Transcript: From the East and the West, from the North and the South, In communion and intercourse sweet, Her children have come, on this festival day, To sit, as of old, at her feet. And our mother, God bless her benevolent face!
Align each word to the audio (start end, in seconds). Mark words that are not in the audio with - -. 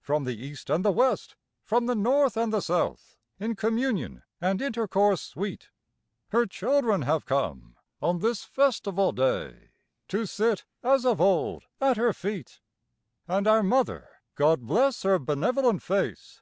From 0.00 0.24
the 0.24 0.34
East 0.42 0.70
and 0.70 0.82
the 0.82 0.90
West, 0.90 1.36
from 1.62 1.84
the 1.84 1.94
North 1.94 2.38
and 2.38 2.50
the 2.50 2.62
South, 2.62 3.18
In 3.38 3.54
communion 3.54 4.22
and 4.40 4.62
intercourse 4.62 5.20
sweet, 5.20 5.68
Her 6.30 6.46
children 6.46 7.02
have 7.02 7.26
come, 7.26 7.76
on 8.00 8.20
this 8.20 8.44
festival 8.44 9.12
day, 9.12 9.72
To 10.08 10.24
sit, 10.24 10.64
as 10.82 11.04
of 11.04 11.20
old, 11.20 11.64
at 11.82 11.98
her 11.98 12.14
feet. 12.14 12.60
And 13.26 13.46
our 13.46 13.62
mother, 13.62 14.08
God 14.36 14.62
bless 14.62 15.02
her 15.02 15.18
benevolent 15.18 15.82
face! 15.82 16.40